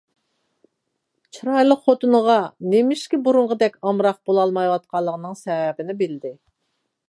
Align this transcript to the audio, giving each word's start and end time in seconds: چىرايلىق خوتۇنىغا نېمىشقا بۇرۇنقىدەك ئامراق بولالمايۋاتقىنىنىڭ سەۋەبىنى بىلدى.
چىرايلىق 1.37 1.83
خوتۇنىغا 1.89 2.37
نېمىشقا 2.73 3.21
بۇرۇنقىدەك 3.27 3.79
ئامراق 3.91 4.19
بولالمايۋاتقىنىنىڭ 4.31 5.41
سەۋەبىنى 5.45 6.01
بىلدى. 6.05 6.37